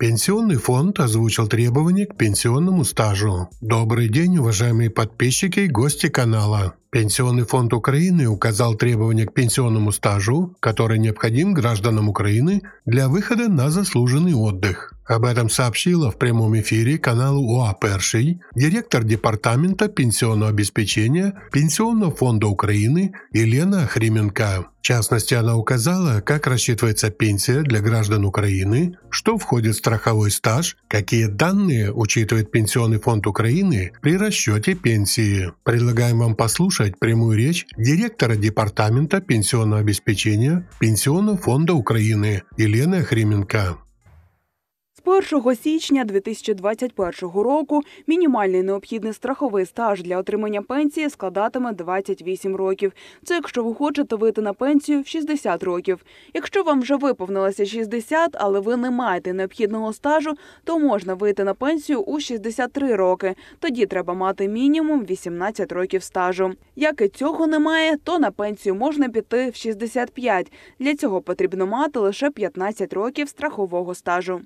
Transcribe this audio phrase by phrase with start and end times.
[0.00, 3.50] Пенсионный фонд озвучил требования к пенсионному стажу.
[3.60, 6.72] Добрый день, уважаемые подписчики и гости канала.
[6.88, 13.68] Пенсионный фонд Украины указал требования к пенсионному стажу, который необходим гражданам Украины для выхода на
[13.68, 14.94] заслуженный отдых.
[15.10, 22.46] Об этом сообщила в прямом эфире каналу ОА «Перший» директор Департамента пенсионного обеспечения Пенсионного фонда
[22.46, 24.66] Украины Елена Хрименко.
[24.78, 30.76] В частности, она указала, как рассчитывается пенсия для граждан Украины, что входит в страховой стаж,
[30.86, 35.52] какие данные учитывает Пенсионный фонд Украины при расчете пенсии.
[35.64, 43.76] Предлагаем вам послушать прямую речь директора Департамента пенсионного обеспечения Пенсионного фонда Украины Елены Хрименко.
[45.04, 52.92] З 1 січня 2021 року мінімальний необхідний страховий стаж для отримання пенсії складатиме 28 років.
[53.24, 56.04] Це якщо ви хочете вийти на пенсію в 60 років.
[56.34, 61.54] Якщо вам вже виповнилося 60, але ви не маєте необхідного стажу, то можна вийти на
[61.54, 63.34] пенсію у 63 роки.
[63.58, 66.52] Тоді треба мати мінімум 18 років стажу.
[66.76, 70.52] Як і цього немає, то на пенсію можна піти в 65.
[70.78, 74.40] Для цього потрібно мати лише 15 років страхового стажу.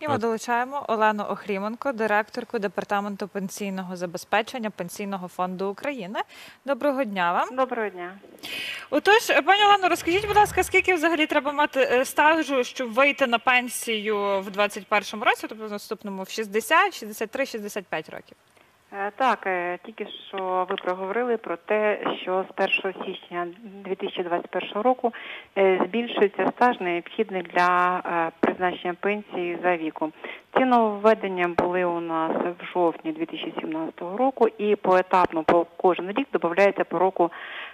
[0.00, 6.18] І ми долучаємо Олену Охріменко, директорку департаменту пенсійного забезпечення Пенсійного фонду України.
[6.64, 7.56] Доброго дня вам.
[7.56, 8.18] Доброго дня.
[8.90, 13.38] Отож, пані Олено, розкажіть, будь ласка, скільки взагалі треба мати е, стажу, щоб вийти на
[13.38, 18.36] пенсію в 2021 році, тобто в наступному в 60, 63, 65 років?
[18.92, 25.12] Е, Так, е, тільки що ви проговорили про те, що з 1 січня 2021 року
[25.58, 28.02] е, збільшується стаж необхідний для
[28.40, 30.12] призначення пенсії за віком.
[30.56, 36.84] Ці нововведення були у нас в жовтні 2017 року і поетапно по кожен рік додається
[36.84, 37.30] по року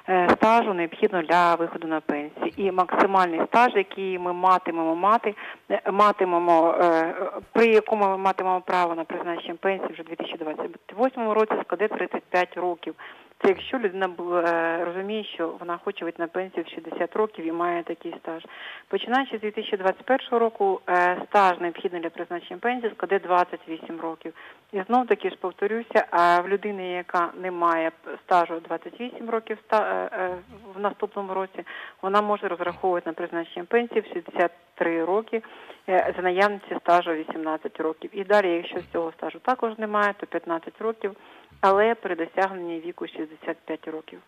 [0.08, 2.52] е, стажу необхідно для виходу на пенсію.
[2.56, 5.34] І максимальний стаж, який ми матимемо мати,
[5.70, 7.14] е, матимемо е,
[7.52, 12.94] при якому ми матимемо право на призначення пенсії вже у 2028 році, складе 35 років.
[13.42, 14.08] Це якщо людина
[14.46, 18.46] е, розуміє, що вона хоче вийти на пенсію в 60 років і має такий стаж.
[18.88, 24.34] Починаючи з 2021 року, е, стаж необхідний для призначення пенсії складе 28 років.
[24.72, 27.90] І знов таки ж повторюся, а в людини, яка не має
[28.24, 30.08] стажу 28 років е,
[30.74, 31.64] в наступному році,
[32.02, 35.42] вона може розраховувати на призначення пенсії в 63 роки
[35.86, 38.10] за наявності стажу 18 років.
[38.12, 41.16] І далі, якщо цього стажу також немає, то 15 років,
[41.64, 44.20] але при досягненні віку 65 років.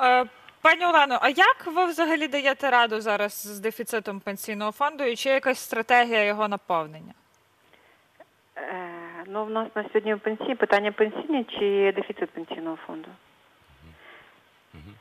[0.00, 0.24] Е,
[0.62, 5.28] Пані Олено, а як ви взагалі даєте раду зараз з дефіцитом пенсійного фонду і чи
[5.28, 7.12] є якась стратегія його наповнення?
[8.56, 8.90] Е,
[9.26, 13.08] Ну, в нас на сьогодні пенсії питання пенсійні чи дефіцит пенсійного фонду?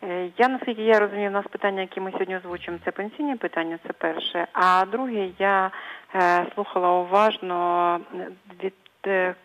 [0.04, 3.80] Е, Я наскільки я розумію, в нас питання, які ми сьогодні озвучуємо, це пенсійні питання,
[3.88, 4.48] це перше.
[4.54, 5.72] А друге, я
[6.16, 8.00] е, слухала уважно
[8.64, 8.74] від
[9.08, 9.36] е,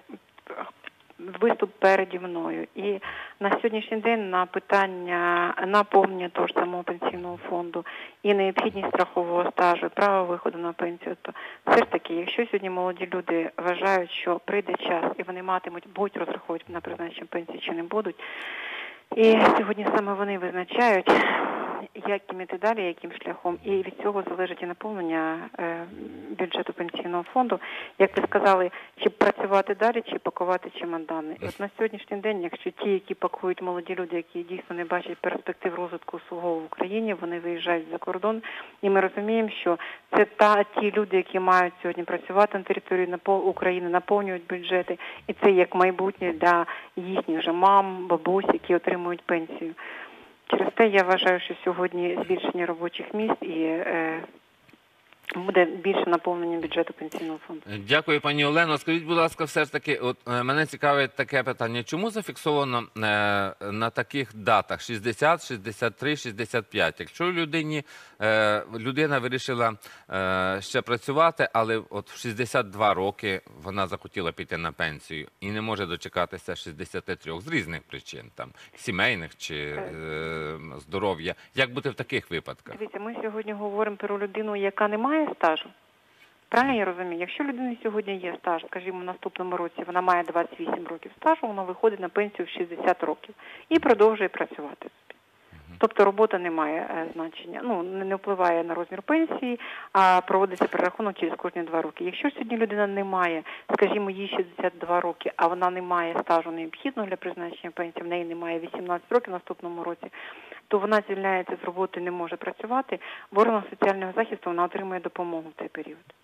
[1.41, 2.67] виступ переді мною.
[2.75, 3.01] І
[3.41, 7.85] на сьогоднішній день на питання наповнення того ж самого пенсійного фонду
[8.23, 11.33] і необхідність страхового стажу, право виходу на пенсію, то
[11.67, 16.17] все ж таки, якщо сьогодні молоді люди вважають, що прийде час і вони матимуть, будуть
[16.17, 18.17] розраховувати на призначення пенсії чи не будуть.
[19.17, 21.11] І сьогодні саме вони визначають,
[22.07, 25.85] як іти далі, яким шляхом, і від цього залежить і наповнення е,
[26.39, 27.61] бюджету пенсійного фонду.
[27.99, 31.37] Як ви сказали, чи працювати далі, чи пакувати чемодани.
[31.43, 35.75] От на сьогоднішній день, якщо ті, які пакують молоді люди, які дійсно не бачать перспектив
[35.75, 38.43] розвитку свого в Україні, вони виїжджають за кордон,
[38.83, 39.79] і ми розуміємо, що
[40.17, 45.51] це та ті люди, які мають сьогодні працювати на території України, наповнюють бюджети, і це
[45.51, 49.75] як майбутнє для їхніх же мам, бабусь, які отримують пенсію.
[50.47, 54.21] Через те я вважаю, що сьогодні збільшення робочих місць і е,
[55.41, 57.63] буде більше наповнення бюджету пенсійного фонду.
[57.89, 58.79] Дякую, пані Олено.
[58.79, 61.83] Скажіть, будь ласка, все ж таки, от е, мене цікавить таке питання.
[61.83, 63.01] Чому зафіксовано е,
[63.73, 67.01] на таких датах 60, 63, 65?
[67.01, 67.83] Якщо людині
[68.23, 69.73] е, людина вирішила
[70.11, 75.61] е, ще працювати, але от в 62 роки вона захотіла піти на пенсію і не
[75.61, 81.35] може дочекатися 63 з різних причин, там сімейних чи е, здоров'я.
[81.55, 82.77] Як бути в таких випадках?
[82.79, 85.69] Дивіться, ми сьогодні говоримо про людину, яка не має стажу.
[86.49, 87.21] Правильно я розумію?
[87.21, 91.63] Якщо людини сьогодні є стаж, скажімо, в наступному році вона має 28 років стажу, вона
[91.63, 93.35] виходить на пенсію в 60 років
[93.69, 94.91] і продовжує працювати.
[95.79, 99.61] Тобто робота не має е, значення, ну не впливає на розмір пенсії,
[99.93, 102.05] а проводиться перерахунок через кожні два роки.
[102.05, 103.43] Якщо сьогодні людина не має,
[103.75, 108.25] скажімо, їй 62 роки, а вона не має стажу необхідного для призначення пенсії, в неї
[108.25, 110.07] немає 18 років в наступному році,
[110.69, 112.99] то вона звільняється з роботи, не може працювати.
[113.31, 116.15] В органах соціального захисту вона отримує допомогу в цей період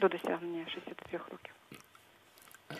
[0.00, 1.52] до досягнення 63 років.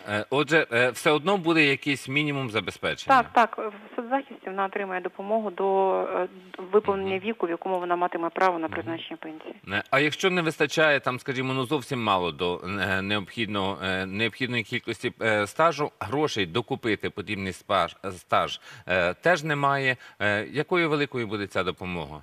[0.08, 3.22] Е, Отже, е, все одно буде якийсь мінімум забезпечення.
[3.22, 3.58] Так, так.
[3.92, 6.28] В соцзахисті вона отримує допомогу до е,
[6.72, 9.54] виповнення віку, в якому вона матиме право на призначення пенсії.
[9.72, 14.62] Е, А якщо не вистачає там, скажімо, ну зовсім мало до е, необхідного е, необхідної
[14.62, 19.96] кількості е, стажу, грошей докупити потрібний спаж, стаж е, теж немає.
[20.20, 22.20] Е, Якою великою буде ця допомога?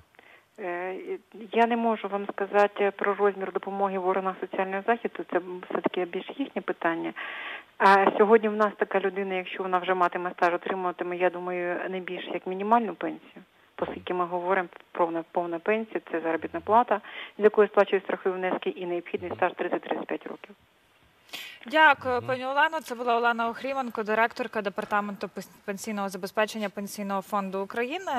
[0.60, 0.96] Е,
[1.52, 5.24] Я не можу вам сказати про розмір допомоги в органах соціального захисту.
[5.32, 5.40] Це
[5.70, 7.12] все-таки більш їхнє питання.
[7.78, 12.00] А сьогодні в нас така людина, якщо вона вже матиме стаж, отримуватиме, я думаю, не
[12.00, 13.42] більше як мінімальну пенсію.
[13.78, 17.00] Оскільки ми говоримо про повна, пенсія, це заробітна плата,
[17.38, 20.54] з якої сплачують страхові внески, і необхідний стаж 30-35 років.
[21.66, 22.80] Дякую, пані Олено.
[22.80, 25.30] Це була Олена Охріменко, директорка департаменту
[25.64, 28.12] пенсійного забезпечення Пенсійного фонду України.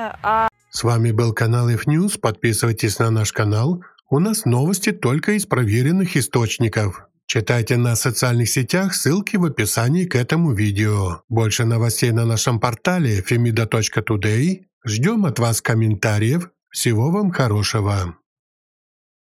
[0.75, 2.19] С вами был канал News.
[2.19, 3.81] Подписывайтесь на наш канал.
[4.10, 7.07] У нас новости только из проверенных источников.
[7.27, 11.22] Читайте на социальных сетях, ссылки в описании к этому видео.
[11.30, 14.66] Больше новостей на нашем портале femida.today.
[14.86, 16.50] Ждем от вас комментариев.
[16.69, 18.18] Всего вам хорошего.